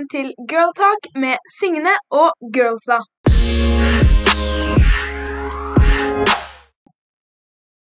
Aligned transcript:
velkommen 0.00 0.08
til 0.08 0.32
Girl 0.48 0.72
Talk 0.76 1.02
med 1.14 1.36
Signe 1.58 1.94
og 2.10 2.32
Girlsa. 2.54 2.98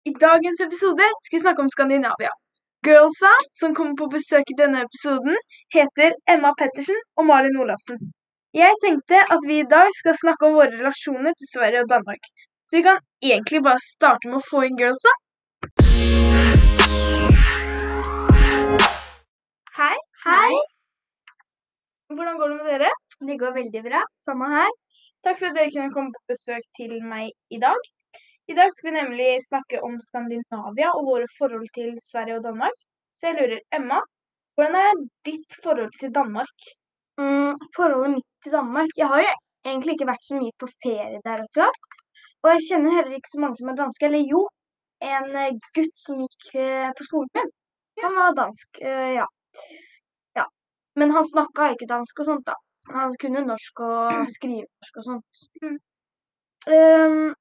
I 0.07 0.13
dagens 0.21 0.61
episode 0.67 1.07
skal 1.25 1.37
vi 1.37 1.43
snakke 1.43 1.63
om 1.63 1.69
Skandinavia. 1.69 2.31
Girlsa, 2.87 3.33
som 3.61 3.75
kommer 3.75 3.95
på 3.97 4.07
besøk 4.13 4.45
i 4.47 4.59
denne 4.59 4.85
episoden, 4.87 5.37
heter 5.75 6.13
Emma 6.29 6.53
Pettersen 6.59 6.99
og 7.17 7.27
Malin 7.27 7.57
Olafsen. 7.57 7.99
Jeg 8.55 8.73
tenkte 8.85 9.19
at 9.35 9.43
vi 9.49 9.59
i 9.59 9.71
dag 9.71 9.89
skal 10.01 10.15
snakke 10.15 10.47
om 10.47 10.55
våre 10.59 10.71
relasjoner 10.71 11.33
til 11.35 11.49
Sverige 11.55 11.83
og 11.83 11.89
Danmark. 11.89 12.23
Så 12.67 12.77
vi 12.77 12.83
kan 12.83 12.99
egentlig 13.23 13.63
bare 13.63 13.83
starte 13.83 14.29
med 14.29 14.39
å 14.39 14.47
få 14.51 14.63
inn 14.69 14.79
Girlsa. 14.79 15.17
Hei. 19.81 19.97
Hei. 20.29 20.74
Hvordan 22.15 22.39
går 22.39 22.49
det 22.49 22.57
med 22.63 22.71
dere? 22.73 22.91
Det 23.29 23.37
går 23.43 23.53
veldig 23.59 23.83
bra. 23.89 24.01
Samme 24.27 24.49
her. 24.53 24.73
Takk 25.27 25.39
for 25.41 25.51
at 25.51 25.57
dere 25.59 25.73
kunne 25.75 25.95
komme 25.95 26.15
på 26.15 26.33
besøk 26.33 26.67
til 26.79 26.93
meg 27.13 27.31
i 27.57 27.59
dag. 27.63 27.81
I 28.53 28.57
dag 28.59 28.73
skal 28.75 28.91
vi 28.91 28.97
nemlig 28.99 29.29
snakke 29.47 29.81
om 29.87 29.97
Skandinavia 30.05 30.91
og 30.95 31.09
våre 31.09 31.29
forhold 31.39 31.67
til 31.77 31.95
Sverige 32.07 32.37
og 32.39 32.45
Danmark. 32.45 32.77
Så 33.17 33.31
jeg 33.31 33.39
lurer, 33.39 33.63
Emma, 33.79 34.03
hvordan 34.55 34.77
er 34.81 35.01
ditt 35.27 35.57
forhold 35.65 35.91
til 36.01 36.13
Danmark? 36.15 36.69
Mm, 37.19 37.55
forholdet 37.77 38.11
mitt 38.17 38.29
til 38.43 38.53
Danmark 38.53 38.91
Jeg 38.99 39.07
har 39.07 39.23
egentlig 39.65 39.95
ikke 39.95 40.09
vært 40.09 40.27
så 40.29 40.39
mye 40.39 40.55
på 40.61 40.69
ferie 40.83 41.21
der 41.25 41.45
Og, 41.45 41.51
klart. 41.57 41.81
Og 42.43 42.51
jeg 42.53 42.67
kjenner 42.69 42.97
heller 42.99 43.17
ikke 43.17 43.33
så 43.33 43.41
mange 43.41 43.59
som 43.59 43.71
er 43.73 43.81
danske. 43.81 44.07
Eller 44.07 44.31
jo, 44.35 44.43
en 45.15 45.37
eh, 45.43 45.57
gutt 45.79 45.97
som 45.99 46.21
gikk 46.23 46.51
eh, 46.61 46.91
på 46.99 47.09
skolen 47.09 47.33
min. 47.39 47.53
Han 48.05 48.19
var 48.19 48.37
dansk, 48.39 48.83
eh, 48.83 49.11
ja. 49.19 49.27
Men 51.01 51.11
han 51.17 51.27
snakka 51.29 51.71
ikke 51.75 51.91
dansk 51.91 52.21
og 52.23 52.29
sånt, 52.31 52.47
da. 52.51 52.55
Han 52.95 53.15
kunne 53.23 53.45
norsk 53.49 53.81
og 53.89 54.11
skrive 54.37 54.67
norsk 54.67 55.01
og 55.01 55.09
sånt. 55.11 55.43
Mm. 55.63 55.79
Um, 56.75 57.35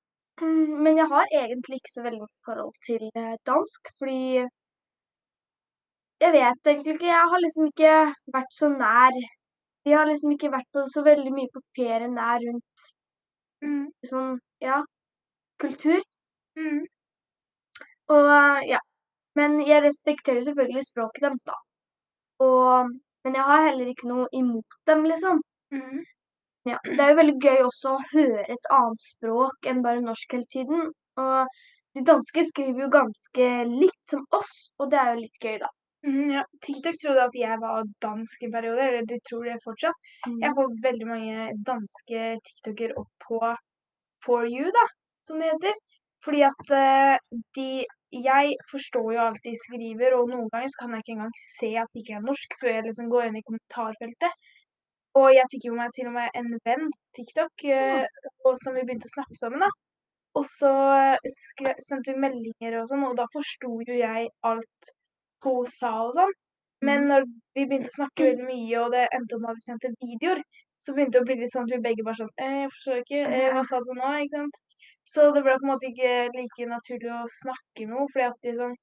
men 0.83 0.97
jeg 0.97 1.07
har 1.13 1.29
egentlig 1.41 1.77
ikke 1.79 1.93
så 1.95 2.03
veldig 2.05 2.21
mye 2.23 2.45
forhold 2.47 2.73
til 2.87 3.03
eh, 3.21 3.35
dansk, 3.49 3.91
fordi 4.01 4.41
jeg 6.23 6.31
vet 6.33 6.67
egentlig 6.71 6.93
ikke. 6.95 7.05
Jeg 7.11 7.29
har 7.31 7.39
liksom 7.43 7.65
ikke 7.69 7.93
vært 8.35 8.53
så 8.57 8.69
nær. 8.73 9.17
Jeg 9.85 9.97
har 9.99 10.07
liksom 10.09 10.31
ikke 10.35 10.51
vært 10.55 10.69
på 10.73 10.83
så 10.95 11.03
veldig 11.05 11.33
mye 11.38 11.51
på 11.53 11.61
ferie 11.77 12.09
nær 12.17 12.39
rundt 12.47 12.91
Mm. 13.63 13.83
sånn, 14.09 14.31
ja, 14.59 14.81
kultur. 15.63 16.01
Mm. 16.59 16.81
Og 18.15 18.29
ja. 18.69 18.79
Men 19.39 19.55
jeg 19.67 19.83
respekterer 19.85 20.43
selvfølgelig 20.45 20.83
språket 20.88 21.23
deres, 21.25 21.43
da. 21.47 21.55
Og, 22.47 22.91
men 23.23 23.38
jeg 23.39 23.47
har 23.49 23.67
heller 23.67 23.91
ikke 23.91 24.09
noe 24.09 24.27
imot 24.35 24.79
dem, 24.89 25.05
liksom. 25.09 25.39
Mm. 25.73 26.02
Ja. 26.69 26.79
Det 26.83 26.99
er 26.99 27.11
jo 27.11 27.19
veldig 27.19 27.38
gøy 27.43 27.61
også 27.66 27.93
å 27.93 28.02
høre 28.13 28.43
et 28.55 28.67
annet 28.71 29.03
språk 29.03 29.69
enn 29.69 29.83
bare 29.85 30.03
norsk 30.03 30.35
hele 30.35 30.49
tiden. 30.52 30.91
Og 31.19 31.55
de 31.97 32.03
danske 32.07 32.45
skriver 32.49 32.85
jo 32.85 32.91
ganske 32.94 33.47
likt 33.69 34.03
som 34.09 34.23
oss, 34.35 34.53
og 34.79 34.91
det 34.94 34.99
er 35.01 35.13
jo 35.13 35.23
litt 35.23 35.47
gøy, 35.47 35.57
da. 35.63 35.71
Mm, 36.03 36.31
ja. 36.35 36.44
TikTok 36.66 36.97
trodde 36.99 37.27
at 37.29 37.35
jeg 37.38 37.59
var 37.61 37.83
dansk 38.03 38.44
en 38.44 38.55
periode, 38.55 38.88
eller 38.88 39.05
de 39.07 39.19
tror 39.27 39.45
det 39.47 39.59
fortsatt. 39.63 40.09
Jeg 40.41 40.55
får 40.57 40.79
veldig 40.83 41.07
mange 41.07 41.49
danske 41.67 42.23
TikToker 42.49 42.95
opp 42.99 43.27
på 43.27 43.39
For 44.23 44.47
you, 44.47 44.71
da, 44.71 44.88
som 45.27 45.39
det 45.39 45.51
heter. 45.51 45.77
Fordi 46.23 46.44
at 46.47 46.69
uh, 46.71 47.39
de 47.55 47.69
Jeg 48.14 48.58
forstår 48.69 49.08
jo 49.16 49.22
alt 49.23 49.45
de 49.45 49.53
skriver, 49.58 50.14
og 50.17 50.30
noen 50.30 50.50
ganger 50.53 50.69
så 50.69 50.84
kan 50.84 50.91
jeg 50.94 51.03
ikke 51.03 51.16
engang 51.16 51.38
se 51.41 51.69
at 51.81 51.90
det 51.94 52.03
ikke 52.03 52.18
er 52.19 52.28
norsk, 52.28 52.57
før 52.62 52.75
jeg 52.75 52.85
liksom 52.88 53.07
går 53.13 53.29
inn 53.29 53.40
i 53.40 53.46
kommentarfeltet. 53.47 54.51
Og 55.22 55.29
jeg 55.34 55.50
fikk 55.51 55.66
jo 55.69 55.78
meg 55.78 55.94
til 55.96 56.09
og 56.09 56.16
med 56.18 56.38
en 56.38 56.52
venn 56.68 56.91
TikTok, 57.18 57.66
eh, 57.69 58.06
og 58.46 58.59
som 58.62 58.78
vi 58.78 58.85
begynte 58.85 59.09
å 59.09 59.16
snakke 59.16 59.38
sammen, 59.40 59.66
da. 59.66 59.72
Og 60.38 60.46
så 60.50 60.72
skre 61.29 61.75
sendte 61.85 62.13
vi 62.13 62.22
meldinger 62.23 62.79
og 62.79 62.88
sånn, 62.90 63.06
og 63.06 63.18
da 63.19 63.28
forsto 63.34 63.75
jo 63.85 63.97
jeg 63.97 64.29
alt 64.50 64.94
hun 65.46 65.69
sa 65.69 65.91
og 66.06 66.13
sånn. 66.18 66.34
Men 66.88 67.06
når 67.09 67.28
vi 67.56 67.66
begynte 67.66 67.91
å 67.91 67.97
snakke 67.97 68.29
veldig 68.29 68.47
mye, 68.47 68.79
og 68.81 68.94
det 68.96 69.03
endte 69.16 69.40
med 69.40 69.53
at 69.53 69.59
vi 69.59 69.66
sendte 69.68 69.94
videoer, 70.02 70.41
så 70.83 70.95
begynte 70.95 71.16
det 71.16 71.23
å 71.23 71.27
bli 71.27 71.38
litt 71.39 71.53
sånn 71.53 71.67
at 71.67 71.73
vi 71.73 71.79
begge 71.85 72.05
bare 72.07 72.19
sånn 72.19 72.31
eh, 72.44 72.55
Jeg 72.63 72.71
forstår 72.73 73.01
ikke. 73.03 73.21
Eh, 73.38 73.49
hva 73.55 73.63
sa 73.69 73.79
du 73.83 73.91
nå? 73.97 74.09
Ikke 74.25 74.41
sant? 74.41 74.57
Så 75.13 75.27
det 75.35 75.44
ble 75.45 75.55
på 75.59 75.67
en 75.67 75.71
måte 75.71 75.89
ikke 75.89 76.13
like 76.35 76.67
naturlig 76.71 77.13
å 77.16 77.21
snakke 77.38 77.88
med 77.88 77.95
henne, 77.97 78.09
fordi 78.16 78.27
at 78.29 78.49
liksom 78.49 78.75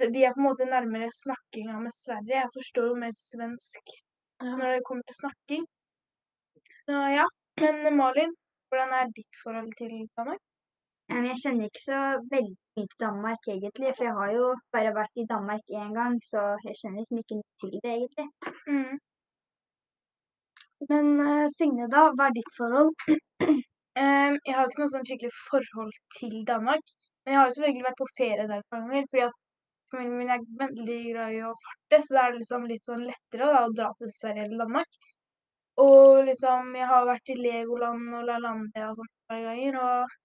Vi 0.00 0.22
er 0.24 0.36
på 0.36 0.40
en 0.40 0.46
måte 0.46 0.68
nærmere 0.68 1.10
snakkinga 1.12 1.80
med 1.80 1.92
Sverige. 1.96 2.36
Jeg 2.38 2.54
forstår 2.54 2.86
jo 2.88 3.00
mer 3.02 3.16
svensk 3.16 3.98
når 4.40 4.66
det 4.72 4.84
kommer 4.88 5.04
til 5.08 5.18
snakking. 5.18 5.66
Så 6.86 7.02
ja. 7.12 7.26
Men 7.60 7.96
Malin, 7.98 8.32
hvordan 8.70 8.94
er 8.96 9.10
ditt 9.18 9.36
forhold 9.42 9.68
til 9.76 9.92
Danmark? 10.16 10.40
Jeg 11.10 11.36
kjenner 11.42 11.68
ikke 11.68 11.82
så 11.82 12.00
veldig 12.32 12.56
mye 12.78 12.88
til 12.88 13.00
Danmark, 13.02 13.48
egentlig. 13.54 13.92
For 13.96 14.06
jeg 14.06 14.16
har 14.20 14.32
jo 14.38 14.46
bare 14.74 14.96
vært 14.96 15.20
i 15.22 15.28
Danmark 15.32 15.72
én 15.82 15.92
gang, 15.98 16.16
så 16.30 16.44
jeg 16.64 16.78
kjenner 16.80 17.02
liksom 17.02 17.20
ikke 17.22 17.40
til 17.60 17.74
det, 17.84 17.94
egentlig. 17.96 18.28
Mm. 18.70 18.94
Men 20.88 21.20
uh, 21.20 21.48
Signe, 21.52 21.88
da, 21.92 22.06
hva 22.16 22.30
er 22.30 22.36
ditt 22.36 22.50
forhold? 22.56 22.94
um, 23.44 24.34
jeg 24.46 24.56
har 24.56 24.66
ikke 24.66 24.82
noe 24.82 24.92
sånn 24.94 25.06
skikkelig 25.06 25.34
forhold 25.50 25.92
til 26.16 26.40
Danmark, 26.48 26.92
men 27.24 27.34
jeg 27.34 27.40
har 27.40 27.48
jo 27.48 27.54
selvfølgelig 27.56 27.86
vært 27.88 28.00
på 28.00 28.10
ferie 28.16 28.46
der 28.46 28.62
et 28.62 28.72
par 28.72 28.84
ganger, 28.86 29.08
fordi 29.12 29.26
at 29.26 29.46
familien 29.90 30.18
min 30.18 30.32
er 30.36 30.46
veldig 30.62 30.98
glad 31.10 31.36
i 31.36 31.42
å 31.44 31.52
farte, 31.64 32.00
så 32.06 32.16
det 32.16 32.22
er 32.22 32.38
liksom 32.38 32.66
litt 32.70 32.86
sånn 32.86 33.04
lettere 33.06 33.50
da, 33.52 33.64
å 33.66 33.74
dra 33.76 33.90
til 33.98 34.12
Sverige 34.14 34.46
eller 34.46 34.64
Danmark. 34.64 35.10
Og 35.80 36.24
liksom, 36.28 36.74
jeg 36.76 36.88
har 36.90 37.08
vært 37.08 37.32
i 37.32 37.38
Legoland 37.40 38.16
og 38.16 38.26
La 38.28 38.38
Landia 38.42 38.90
og 38.90 38.98
sånn 39.00 39.10
et 39.10 39.32
par 39.32 39.44
ganger, 39.48 39.78
og 39.84 40.16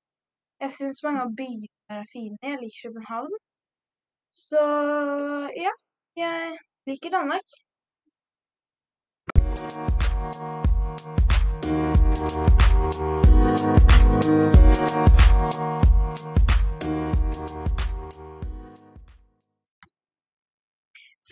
jeg 0.64 0.78
syns 0.80 1.04
mange 1.06 1.26
av 1.26 1.36
byene 1.40 2.00
er 2.00 2.08
fine. 2.12 2.40
Jeg 2.44 2.62
liker 2.62 2.88
København. 2.88 3.36
Så 4.46 4.64
ja, 5.56 5.76
jeg 6.20 6.58
liker 6.92 7.16
Danmark. 7.20 7.56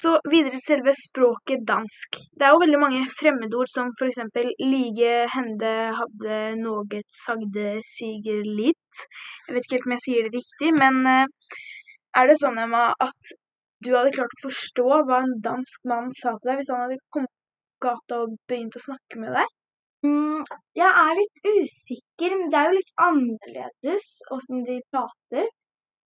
Så 0.04 0.12
videre 0.32 0.52
til 0.52 0.62
selve 0.66 0.92
språket 0.98 1.62
dansk. 1.68 2.18
Det 2.38 2.46
er 2.46 2.52
jo 2.54 2.62
veldig 2.64 2.80
mange 2.82 3.02
fremmedord 3.18 3.70
som 3.72 3.92
eksempel 4.08 4.50
lige, 4.60 5.14
hende, 5.36 5.70
hadde, 6.00 6.40
noget, 6.62 7.06
sagde, 7.26 7.68
siger, 7.96 8.42
litt. 8.60 9.06
Jeg 9.48 9.56
vet 9.56 9.64
ikke 9.64 9.78
helt 9.78 9.88
om 9.90 9.96
jeg 9.96 10.04
sier 10.06 10.26
det 10.26 10.40
riktig, 10.40 10.74
men 10.82 11.00
eh, 11.14 11.54
er 12.20 12.28
det 12.30 12.36
sånn, 12.42 12.60
Emma, 12.66 12.84
at 13.08 13.32
du 13.86 13.94
hadde 13.96 14.16
klart 14.18 14.36
å 14.38 14.44
forstå 14.44 15.00
hva 15.08 15.22
en 15.24 15.38
dansk 15.48 15.88
mann 15.92 16.12
sa 16.20 16.36
til 16.36 16.52
deg 16.52 16.60
hvis 16.60 16.74
han 16.74 16.84
hadde 16.84 17.00
kommet 17.16 17.32
gata 17.86 18.24
og 18.24 18.38
begynt 18.50 18.78
å 18.80 18.84
snakke 18.88 19.20
med 19.22 19.36
deg? 19.38 19.52
Mm, 20.04 20.42
jeg 20.76 20.90
er 21.04 21.14
litt 21.20 21.44
usikker, 21.48 22.34
men 22.40 22.50
det 22.52 22.60
er 22.60 22.70
jo 22.70 22.80
litt 22.80 22.94
annerledes 23.06 24.10
åssen 24.36 24.66
de 24.68 24.82
prater. 24.92 25.48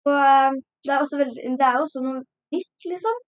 Og 0.08 0.16
eh, 0.16 0.62
det 0.88 0.96
er, 0.96 1.18
veldig, 1.24 1.50
det 1.59 1.68
er 1.68 1.78
jo 1.78 1.84
også 1.88 2.06
noe 2.06 2.22
nytt, 2.56 2.88
liksom. 2.94 3.20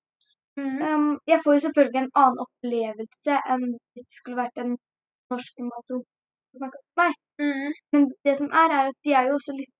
Mm. 0.59 0.81
Um, 0.85 1.05
jeg 1.27 1.41
får 1.43 1.55
jo 1.55 1.61
selvfølgelig 1.65 1.99
en 2.03 2.11
annen 2.21 2.41
opplevelse 2.43 3.37
enn 3.53 3.63
hvis 3.73 4.05
det 4.05 4.15
skulle 4.15 4.41
vært 4.43 4.59
en 4.61 4.75
norsk 5.33 5.63
mann 5.65 5.85
som 5.87 6.03
snakka 6.57 6.81
med 6.81 7.01
meg. 7.01 7.15
Mm. 7.41 7.71
Men 7.95 8.11
det 8.27 8.35
som 8.41 8.51
er, 8.61 8.75
er 8.79 8.91
at 8.91 8.99
de 9.07 9.15
er 9.17 9.29
jo 9.29 9.39
også 9.39 9.55
litt 9.57 9.73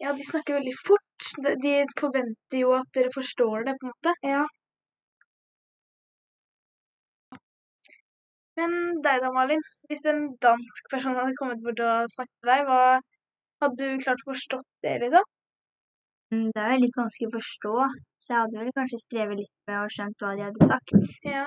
Ja, 0.00 0.12
de 0.12 0.24
snakker 0.28 0.58
veldig 0.58 0.74
fort. 0.86 1.28
De, 1.44 1.54
de 1.64 1.74
forventer 2.00 2.60
jo 2.60 2.74
at 2.76 2.90
dere 2.94 3.10
forstår 3.14 3.64
det, 3.66 3.74
på 3.80 3.88
en 3.88 3.92
måte. 3.94 4.12
Ja. 4.28 4.42
Men 8.56 8.72
deg 9.04 9.20
da, 9.20 9.30
Malin. 9.36 9.62
Hvis 9.90 10.06
en 10.08 10.22
dansk 10.44 10.86
person 10.92 11.16
hadde 11.18 11.36
kommet 11.40 11.60
bort 11.64 11.80
og 11.84 12.12
snakket 12.14 12.36
til 12.40 12.50
deg, 12.52 12.62
hva 12.68 12.78
hadde 13.64 13.76
du 13.76 14.04
klart 14.04 14.22
å 14.24 14.30
forstått 14.30 14.68
det, 14.86 14.94
liksom? 15.02 15.26
Mm, 16.32 16.48
Det 16.54 16.62
er 16.62 16.72
jo 16.72 16.80
litt 16.84 16.96
vanskelig 16.98 17.28
å 17.28 17.34
forstå, 17.36 17.74
så 18.24 18.32
jeg 18.32 18.40
hadde 18.40 18.62
vel 18.62 18.72
kanskje 18.78 19.02
strevet 19.02 19.42
litt 19.42 19.52
med 19.68 19.76
å 19.82 19.92
skjønt 19.92 20.24
hva 20.24 20.32
de 20.38 20.46
hadde 20.46 20.68
sagt. 20.72 20.96
Ja. 21.28 21.44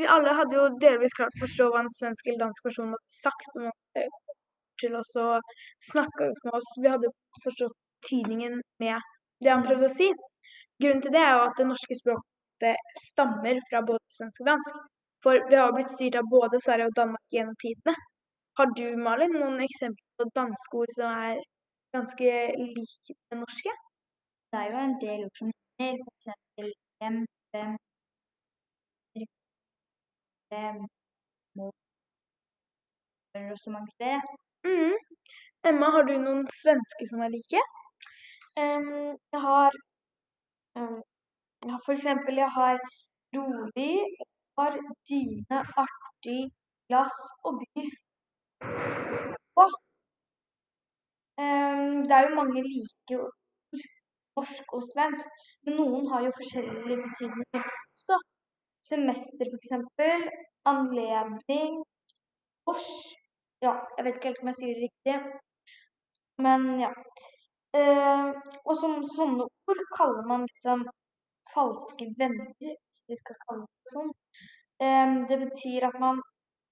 Vi 0.00 0.08
alle 0.08 0.32
hadde 0.32 0.56
jo 0.56 0.64
delvis 0.80 1.12
klart 1.16 1.36
å 1.36 1.42
forstå 1.44 1.68
hva 1.68 1.84
en 1.84 1.92
svensk 1.92 2.26
eller 2.26 2.46
dansk 2.46 2.64
person 2.64 2.88
hadde 2.88 3.12
sagt 3.12 3.58
Og 3.58 3.66
man 3.66 4.00
eh, 4.00 4.08
til 4.80 4.96
oss 4.96 5.12
og 5.20 5.52
snakka 5.90 6.30
ut 6.32 6.44
med 6.48 6.56
oss. 6.56 6.70
Vi 6.80 6.88
hadde 6.88 7.12
forstått 7.44 7.76
tydningen 8.08 8.60
med 8.82 9.08
det 9.44 9.52
han 9.52 9.64
prøvde 9.66 9.88
å 9.88 9.94
si. 9.94 10.08
Grunnen 10.82 11.02
til 11.04 11.14
det 11.14 11.22
er 11.22 11.34
jo 11.36 11.46
at 11.48 11.58
det 11.60 11.66
norske 11.68 11.96
språket 11.98 12.94
stammer 13.04 13.60
fra 13.68 13.82
både 13.88 14.16
svensk 14.16 14.44
og 14.44 14.50
dansk. 14.52 14.80
For 15.24 15.42
vi 15.50 15.58
har 15.58 15.68
jo 15.68 15.76
blitt 15.76 15.92
styrt 15.92 16.16
av 16.16 16.28
både 16.32 16.60
Sverige 16.64 16.88
og 16.88 16.96
Danmark 16.96 17.34
gjennom 17.34 17.56
tidene. 17.60 17.94
Har 18.58 18.70
du, 18.78 18.86
Malin, 19.06 19.34
noen 19.36 19.60
eksempler 19.64 20.20
på 20.20 20.28
danske 20.36 20.80
ord 20.80 20.92
som 20.96 21.18
er 21.26 21.42
ganske 21.96 22.30
lik 22.60 23.10
det 23.10 23.38
norske? 23.40 23.74
Det 24.50 24.62
er 24.62 24.72
jo 24.72 24.80
en 24.84 24.96
del 25.04 25.26
ord 25.26 25.36
som 25.40 25.50
ligner, 25.52 26.00
for 26.06 26.14
eksempel 26.16 26.72
hvem, 27.00 27.18
hvem, 30.50 30.80
mål, 31.60 31.74
og 33.42 33.60
så 33.64 33.74
mange 33.76 33.94
flere. 33.96 34.20
Mm. 34.66 34.96
Emma, 35.68 35.92
har 35.94 36.08
du 36.08 36.16
noen 36.24 36.42
svenske 36.62 37.08
som 37.12 37.22
er 37.24 37.32
like? 37.36 37.62
Jeg 39.34 39.40
har 39.48 39.70
um, 40.76 40.98
ja, 41.68 41.76
for 41.84 41.92
eksempel, 41.92 42.34
jeg 42.44 42.50
har 42.58 42.74
rolig, 43.36 43.94
har 44.58 44.72
dyne, 45.10 45.58
artig, 45.84 46.42
glass 46.88 47.16
og 47.46 47.52
by. 47.60 47.84
Og 49.62 49.70
um, 51.42 51.94
det 52.08 52.14
er 52.16 52.22
jo 52.26 52.38
mange 52.40 52.62
like 52.72 53.18
ord, 53.20 53.34
norsk 54.36 54.66
og 54.76 54.82
svensk, 54.92 55.28
men 55.64 55.78
noen 55.80 56.04
har 56.12 56.20
jo 56.26 56.36
forskjellige 56.40 57.00
betydninger 57.06 57.64
også. 57.94 58.16
Semester, 58.90 59.46
eksempel. 59.58 60.20
Anledning. 60.72 61.74
Års. 62.70 62.88
Ja, 63.64 63.74
jeg 63.96 64.04
vet 64.04 64.16
ikke 64.16 64.30
helt 64.30 64.42
om 64.42 64.50
jeg 64.50 64.58
sier 64.58 64.74
det 64.78 64.86
riktig. 64.86 65.16
Men 66.44 66.66
ja. 66.80 66.90
Uh, 67.70 68.30
og 68.66 68.72
som 68.78 68.96
sånne 69.14 69.46
ord 69.46 69.82
kaller 69.94 70.24
man 70.26 70.46
liksom 70.48 70.82
falske 71.54 72.08
venner, 72.18 72.48
hvis 72.58 73.04
vi 73.10 73.18
skal 73.20 73.38
kalle 73.46 73.66
det 73.66 73.92
sånn. 73.94 74.10
Um, 74.82 75.14
det 75.30 75.38
betyr 75.44 75.86
at 75.90 75.98
man 76.02 76.18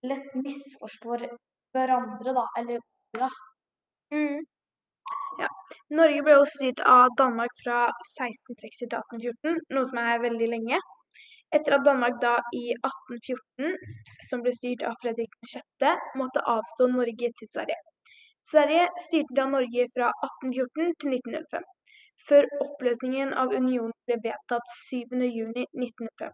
lett 0.07 0.35
misforstår 0.35 1.27
hverandre, 1.77 2.35
da, 2.35 2.45
eller 2.61 2.81
orda. 2.83 3.31
Mm. 4.15 4.47
Ja. 5.39 5.49
Norge 5.95 6.23
ble 6.27 6.37
jo 6.39 6.47
styrt 6.51 6.81
av 6.91 7.15
Danmark 7.19 7.55
fra 7.63 7.81
1660 8.19 8.79
til 8.81 8.99
1814, 8.99 9.61
noe 9.77 9.91
som 9.91 10.01
er 10.03 10.25
veldig 10.25 10.49
lenge. 10.55 10.81
Etter 11.55 11.79
at 11.79 11.85
Danmark 11.87 12.19
da 12.21 12.35
i 12.57 12.65
1814, 12.75 13.77
som 14.29 14.43
ble 14.45 14.53
styrt 14.57 14.83
av 14.89 14.99
Fredrik 15.03 15.31
6., 15.53 15.95
måtte 16.21 16.45
avstå 16.55 16.91
Norge 16.93 17.31
til 17.39 17.51
Sverige. 17.53 17.79
Sverige 18.51 18.89
styrte 19.07 19.35
da 19.37 19.45
Norge 19.47 19.87
fra 19.95 20.07
1814 20.25 20.95
til 21.01 21.11
1905, 21.17 21.65
før 22.29 22.47
oppløsningen 22.65 23.35
av 23.43 23.53
unionen 23.53 23.93
ble 24.09 24.17
vedtatt 24.25 24.71
7.6.1905. 24.75 26.33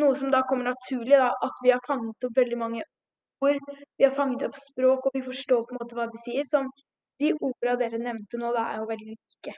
Noe 0.00 0.18
som 0.20 0.28
da 0.34 0.42
kommer 0.50 0.68
naturlig, 0.68 1.16
da, 1.16 1.30
at 1.48 1.56
vi 1.64 1.72
har 1.72 1.80
fanget 1.86 2.28
opp 2.28 2.36
veldig 2.40 2.58
mange 2.64 2.82
ord, 3.48 3.60
vi 3.96 4.04
har 4.04 4.14
fanget 4.20 4.44
opp 4.48 4.60
språk, 4.60 5.08
og 5.08 5.16
vi 5.16 5.24
forstår 5.30 5.64
på 5.64 5.72
en 5.72 5.80
måte 5.80 5.96
hva 5.96 6.06
de 6.12 6.20
sier. 6.20 6.44
Som 6.52 6.68
de 7.22 7.32
ordene 7.38 7.78
dere 7.80 8.04
nevnte 8.04 8.36
nå, 8.42 8.52
da 8.52 8.68
er 8.74 8.76
jo 8.82 8.90
veldig 8.92 9.08
like. 9.16 9.52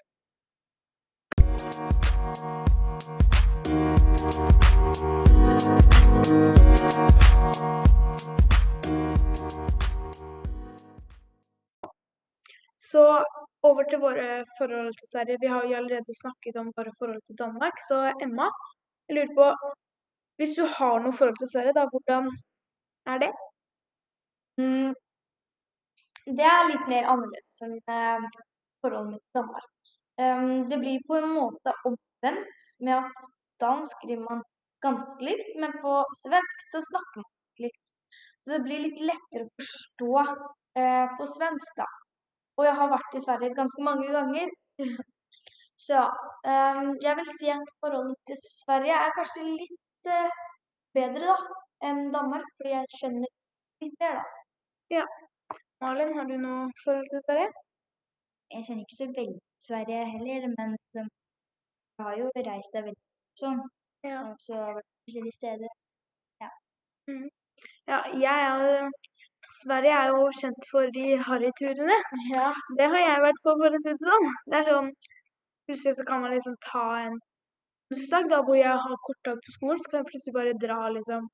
Så 12.91 13.03
over 13.69 13.87
til 13.91 14.01
våre 14.03 14.41
forhold 14.59 14.93
til 14.99 15.11
Sverige. 15.13 15.41
Vi 15.43 15.53
har 15.53 15.67
jo 15.67 15.77
allerede 15.79 16.17
snakket 16.23 16.57
om 16.63 16.73
våre 16.77 16.93
forhold 16.99 17.23
til 17.27 17.39
Danmark. 17.39 17.83
Så 17.89 18.01
Emma, 18.25 18.49
jeg 19.09 19.17
lurer 19.19 19.37
på 19.39 19.75
Hvis 20.41 20.55
du 20.57 20.65
har 20.65 21.03
noe 21.05 21.13
forhold 21.13 21.37
til 21.39 21.51
Sverige, 21.53 21.75
da, 21.77 21.83
hvordan 21.93 22.31
er 23.13 23.19
det? 23.21 23.29
Mm, 24.61 24.95
det 26.39 26.47
er 26.47 26.71
litt 26.71 26.87
mer 26.89 27.11
annerledes 27.13 27.59
enn 27.67 27.75
eh, 27.97 28.25
forholdet 28.81 29.13
mitt 29.13 29.25
til 29.27 29.41
Danmark. 29.43 29.93
Um, 30.21 30.69
det 30.71 30.79
blir 30.81 31.05
på 31.09 31.19
en 31.19 31.29
måte 31.35 31.75
omvendt 31.91 32.73
med 32.87 32.95
at 32.97 33.29
dansk 33.61 33.93
skriver 33.99 34.25
man 34.31 34.43
ganske 34.85 35.29
likt, 35.29 35.53
men 35.61 35.77
på 35.85 35.95
svensk 36.23 36.67
så 36.73 36.81
snakker 36.89 37.23
man 37.23 37.29
ganske 37.29 37.67
likt. 37.67 37.95
Så 38.41 38.55
det 38.55 38.63
blir 38.65 38.85
litt 38.87 39.01
lettere 39.13 39.47
å 39.47 39.55
forstå 39.61 40.13
uh, 40.25 41.07
på 41.21 41.29
svensk, 41.37 41.73
da. 41.81 41.89
Og 42.61 42.67
jeg 42.69 42.77
har 42.77 42.91
vært 42.93 43.17
i 43.17 43.23
Sverige 43.25 43.57
ganske 43.57 43.85
mange 43.87 44.09
ganger. 44.13 44.53
Så 45.87 46.01
um, 46.53 46.89
jeg 47.01 47.15
vil 47.19 47.29
si 47.39 47.49
at 47.49 47.71
forholdet 47.81 48.19
til 48.29 48.41
Sverige 48.45 48.97
er 49.05 49.15
kanskje 49.17 49.45
litt 49.47 50.11
uh, 50.13 50.43
bedre 50.99 51.31
da, 51.31 51.37
enn 51.89 52.11
Danmark, 52.13 52.45
fordi 52.59 52.75
jeg 52.75 52.99
skjønner 52.99 53.31
litt 53.85 53.97
mer, 54.03 54.19
da. 54.19 54.25
Ja. 54.99 55.07
Malin, 55.81 56.13
har 56.19 56.29
du 56.29 56.37
noe 56.43 56.69
forhold 56.83 57.09
til 57.15 57.25
Sverige? 57.25 57.49
Jeg 58.53 58.67
kjenner 58.67 58.85
ikke 58.85 58.99
så 58.99 59.09
veldig 59.09 59.25
til 59.39 59.67
Sverige 59.69 60.03
heller, 60.13 60.49
men 60.59 60.77
som, 60.93 61.09
jeg 61.97 62.07
har 62.09 62.19
jo 62.21 62.31
reist 62.51 62.77
der 62.77 62.89
veldig 62.91 63.41
sånn. 63.41 63.63
Ja. 64.05 64.19
Og 64.27 64.37
så 64.45 64.61
vært 64.61 64.91
forskjellige 65.07 65.39
steder. 65.39 65.73
Ja. 66.45 66.53
Mm. 67.09 67.29
Ja, 67.89 68.03
jeg 68.27 68.45
er 68.51 68.93
Sverige 69.49 69.97
er 69.97 70.13
jo 70.15 70.27
kjent 70.41 70.69
for 70.71 70.93
de 70.95 71.07
harryturene. 71.29 71.97
Ja. 72.31 72.51
Det 72.79 72.89
har 72.93 73.05
jeg 73.05 73.25
vært 73.27 73.43
på, 73.45 73.57
for 73.63 73.79
å 73.79 73.81
si 73.83 73.95
det 73.95 74.11
sånn. 74.13 74.31
Det 74.47 74.61
er 74.61 74.71
sånn 74.73 74.93
Plutselig 75.71 76.01
så 76.01 76.05
kan 76.07 76.23
man 76.25 76.33
liksom 76.35 76.57
ta 76.67 76.85
en 77.05 77.19
onsdag 77.95 78.25
da 78.33 78.41
hvor 78.43 78.57
jeg 78.59 78.79
har 78.85 79.03
kort 79.07 79.21
dag 79.29 79.37
på 79.45 79.53
skolen, 79.55 79.79
så 79.79 79.91
kan 79.91 80.01
jeg 80.01 80.09
plutselig 80.09 80.35
bare 80.35 80.55
dra 80.65 80.79
liksom 80.97 81.29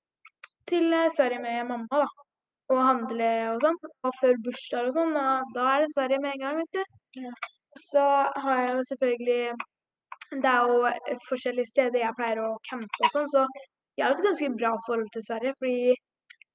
til 0.68 0.92
eh, 0.92 1.08
Sverige 1.14 1.40
med 1.40 1.70
mamma, 1.70 2.02
da 2.02 2.26
og 2.74 2.82
handle 2.82 3.30
og 3.52 3.62
sånn. 3.62 3.78
Og 4.06 4.18
før 4.20 4.40
bursdager 4.46 4.90
og 4.90 4.96
sånn, 4.96 5.14
og 5.20 5.54
da 5.56 5.68
er 5.74 5.84
det 5.84 5.92
Sverige 5.94 6.22
med 6.24 6.34
en 6.34 6.42
gang, 6.42 6.60
vet 6.60 6.78
du. 6.78 7.24
Ja. 7.26 7.32
Så 7.86 8.02
har 8.42 8.60
jeg 8.62 8.74
jo 8.74 8.84
selvfølgelig 8.90 9.40
Det 10.42 10.50
er 10.50 10.70
jo 10.70 11.18
forskjellige 11.28 11.70
steder 11.70 12.00
jeg 12.02 12.16
pleier 12.18 12.40
å 12.42 12.46
campe 12.66 13.04
og 13.06 13.12
sånn, 13.12 13.28
så 13.30 13.44
jeg 13.96 14.02
har 14.02 14.14
et 14.14 14.24
ganske 14.26 14.48
bra 14.56 14.72
forhold 14.86 15.12
til 15.14 15.22
Sverige, 15.22 15.52
fordi 15.60 15.92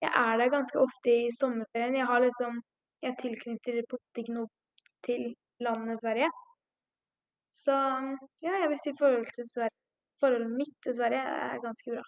jeg 0.01 0.12
er 0.25 0.38
der 0.38 0.50
ganske 0.56 0.77
ofte 0.86 1.09
i 1.25 1.31
sommerferien. 1.39 1.95
Jeg 2.01 2.07
har 2.12 2.19
liksom 2.27 2.62
Jeg 3.01 3.15
tilknytter 3.18 3.81
på 3.89 3.98
ikke 4.21 4.45
til 5.07 5.21
landet 5.65 6.01
Sverige. 6.01 6.30
Så 7.63 7.75
ja, 8.45 8.53
jeg 8.62 8.68
vil 8.69 8.80
si 8.83 8.92
forholdet 9.00 9.33
til 9.36 9.48
Sverige 9.53 9.81
Forholdet 10.21 10.51
mitt 10.59 10.75
til 10.86 10.94
Sverige 10.98 11.21
er 11.45 11.63
ganske 11.65 11.88
bra. 11.94 12.03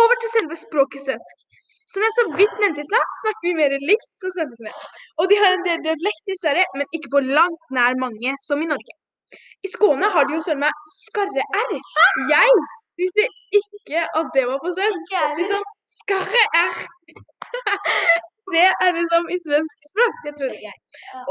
Over 0.00 0.14
til 0.22 0.30
selve 0.36 0.56
språket 0.66 1.04
svensk. 1.06 1.36
Som 1.92 2.02
jeg 2.06 2.12
så 2.18 2.24
vidt 2.40 2.56
nevnte 2.62 2.82
i 2.82 2.88
stad, 2.90 3.04
snakker 3.22 3.44
vi 3.46 3.52
mer 3.60 3.74
likt 3.90 4.12
som 4.20 4.34
svenskene. 4.36 4.72
Og 5.22 5.30
de 5.30 5.38
har 5.42 5.54
en 5.54 5.66
del 5.68 5.84
dialekt 5.86 6.34
i 6.34 6.40
Sverige, 6.42 6.66
men 6.78 6.90
ikke 6.98 7.12
på 7.14 7.22
langt 7.38 7.70
nær 7.78 7.94
mange 8.02 8.34
som 8.46 8.64
i 8.64 8.70
Norge. 8.72 8.96
I 9.66 9.68
Skåne 9.76 10.10
har 10.14 10.26
de 10.26 10.34
jo 10.36 10.42
søren 10.46 10.64
meg 10.66 10.82
skarre-r. 10.96 11.78
Jeg 12.34 12.66
visste 13.00 13.26
ikke 13.60 14.02
at 14.20 14.28
det 14.36 14.44
var 14.50 14.58
på 14.64 14.72
svensk. 14.78 15.14
Liksom 15.40 15.62
skarre 16.00 16.44
er 16.62 16.72
Det 18.54 18.66
er 18.84 18.90
liksom 18.94 19.24
i 19.34 19.36
svensk 19.42 19.86
språk. 19.90 20.18
Det 20.24 20.32
trodde 20.38 20.54
ikke 20.56 20.68
jeg. 20.70 20.78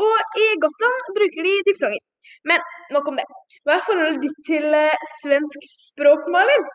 Og 0.04 0.40
i 0.44 0.48
Gotland 0.64 0.98
bruker 1.18 1.48
de 1.48 1.54
diftonger. 1.70 2.04
Men 2.50 2.60
nok 2.96 3.08
om 3.12 3.20
det. 3.20 3.26
Hva 3.64 3.78
er 3.78 3.86
forholdet 3.88 4.20
ditt 4.26 4.40
til 4.50 4.66
eh, 4.82 5.06
svensk 5.22 5.68
språk, 5.78 6.28
Malin? 6.36 6.66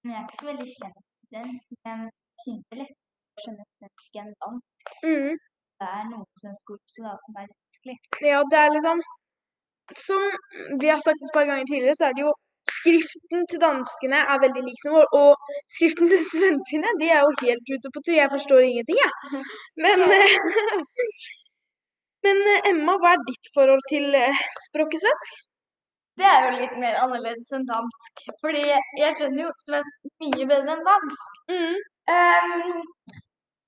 Men 0.00 0.14
jeg 0.14 0.20
er 0.22 0.26
ikke 0.28 0.40
så 0.40 0.48
veldig 0.50 0.68
kjent 0.78 0.96
med 0.96 1.28
svensk, 1.30 1.66
men 1.84 1.98
jeg 2.06 2.42
synes 2.44 2.62
det 2.64 2.76
er 2.76 2.80
lettere 2.80 3.36
å 3.36 3.44
skjønne 3.44 3.66
svensk 3.76 4.20
enn 4.22 4.32
dansk. 4.44 4.94
Mm. 5.04 5.32
Det 5.80 5.88
er 5.98 6.02
noen 6.12 6.28
svenske 6.42 6.76
ord 6.76 6.82
som 6.94 7.10
er- 7.10 7.20
som 7.26 7.40
er 7.42 7.46
vanskelig. 7.52 7.96
Ja, 8.32 8.40
det 8.52 8.58
er 8.64 8.76
liksom 8.76 8.98
Som 10.06 10.20
vi 10.80 10.88
har 10.88 11.00
sagt 11.04 11.20
et 11.26 11.34
par 11.34 11.46
ganger 11.50 11.66
tidligere, 11.66 11.98
så 11.98 12.04
er 12.08 12.12
det 12.16 12.22
jo 12.22 12.32
Skriften 12.80 13.44
til 13.50 13.60
danskene 13.62 14.22
er 14.32 14.40
veldig 14.44 14.62
lik 14.66 14.80
som 14.82 14.96
vår, 14.96 15.06
og 15.18 15.52
skriften 15.76 16.10
til 16.10 16.24
svenskene 16.32 16.96
de 17.02 17.12
er 17.12 17.22
jo 17.26 17.36
helt 17.44 17.74
ute 17.74 17.92
på 17.94 18.02
tur. 18.06 18.16
Jeg 18.16 18.32
forstår 18.32 18.64
ingenting, 18.66 18.98
jeg. 19.04 19.44
Men, 19.84 20.04
men 22.26 22.42
eh, 22.54 22.72
Emma, 22.72 22.96
hva 23.02 23.14
er 23.16 23.24
ditt 23.28 23.52
forhold 23.56 23.84
til 23.92 24.16
eh, 24.16 24.42
språket 24.66 25.04
svensk? 25.04 25.40
Det 26.20 26.28
er 26.28 26.42
jo 26.44 26.56
litt 26.58 26.72
mer 26.82 26.98
annerledes 27.00 27.48
enn 27.56 27.64
dansk, 27.68 28.24
fordi 28.42 28.66
jeg 28.68 29.14
skjønner 29.16 29.46
jo 29.46 29.52
svensk 29.64 30.10
mye 30.20 30.48
bedre 30.50 30.74
enn 30.74 30.82
dansk. 30.84 31.30
Mm. 31.48 31.78
Um, 32.10 33.20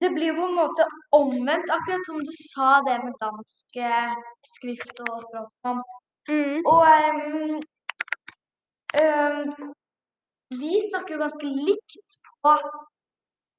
det 0.03 0.11
blir 0.11 0.35
på 0.37 0.49
en 0.49 0.59
måte 0.59 0.85
omvendt, 1.17 1.71
akkurat 1.71 2.05
som 2.09 2.19
du 2.27 2.33
sa 2.37 2.71
det 2.89 2.99
med 3.05 3.15
dansk 3.23 3.77
eh, 3.89 4.15
skrift 4.57 5.01
og 5.07 5.23
språk. 5.29 5.53
sånn. 5.65 5.83
Mm. 6.31 6.59
Og 6.73 6.83
ehm, 6.89 7.61
vi 10.63 10.73
snakker 10.89 11.15
jo 11.15 11.21
ganske 11.23 11.51
likt 11.51 12.17
på 12.45 12.55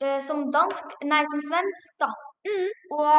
eh, 0.03 0.19
som 0.27 0.45
dansk, 0.53 0.97
nei, 1.09 1.21
som 1.31 1.41
svensk, 1.47 1.93
da. 2.03 2.09
Mm. 2.47 2.67
Og 2.97 3.13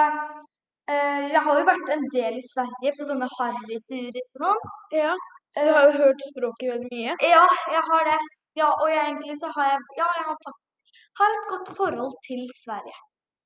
eh, 0.92 1.25
jeg 1.33 1.42
har 1.47 1.61
jo 1.61 1.66
vært 1.71 1.94
en 1.97 2.06
del 2.14 2.38
i 2.38 2.44
Sverige 2.47 2.94
på 2.99 3.09
sånne 3.09 3.30
harryturer 3.38 4.21
og 4.23 4.44
sånt. 4.44 4.85
Ja, 4.94 5.16
så 5.54 5.66
du 5.66 5.73
har 5.75 5.90
jo 5.90 6.04
hørt 6.04 6.28
språket 6.30 6.71
veldig 6.75 6.92
mye. 6.92 7.16
Ja, 7.35 7.49
jeg 7.73 7.83
har 7.90 8.06
det. 8.12 8.21
Ja, 8.54 8.71
og 8.71 8.87
jeg, 8.92 9.02
egentlig 9.02 9.40
så 9.40 9.50
har 9.56 9.73
jeg, 9.73 9.83
ja, 9.99 10.06
jeg 10.21 10.28
har 10.30 10.38
faktisk 10.47 10.94
har 11.18 11.35
et 11.35 11.50
godt 11.50 11.76
forhold 11.78 12.14
til 12.26 12.47
Sverige. 12.62 12.97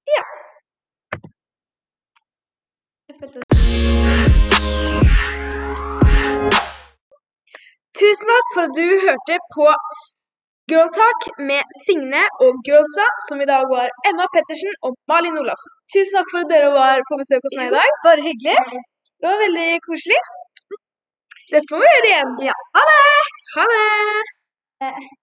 Ja 0.08 0.22
følte 3.20 3.40
Tusen 8.18 8.30
takk 8.34 8.48
for 8.54 8.66
at 8.66 8.72
du 8.74 8.86
hørte 9.06 9.34
på 9.54 9.64
Girl 10.70 10.88
Talk 10.96 11.26
med 11.50 11.68
Signe 11.84 12.22
og 12.46 12.56
Girlsa, 12.66 13.04
som 13.28 13.38
i 13.44 13.46
dag 13.50 13.62
var 13.70 13.92
Emma 14.10 14.26
Pettersen 14.34 14.74
og 14.88 14.96
Malin 15.12 15.38
Olafsen. 15.38 15.76
Tusen 15.94 16.16
takk 16.18 16.32
for 16.32 16.42
at 16.42 16.50
dere 16.50 16.72
var 16.74 16.98
på 17.10 17.18
besøk 17.20 17.46
hos 17.46 17.54
meg 17.60 17.70
i 17.70 17.76
dag. 17.76 17.94
Bare 18.08 18.24
hyggelig. 18.24 18.56
Det 19.22 19.30
var 19.30 19.38
veldig 19.44 19.68
koselig. 19.86 20.18
Dette 21.52 21.70
må 21.70 21.78
vi 21.84 21.92
gjøre 21.92 22.10
igjen. 22.10 22.34
Ja. 22.48 22.58
Ha 22.74 22.82
det! 22.90 22.98
Ha 23.54 23.68
det! 23.70 24.92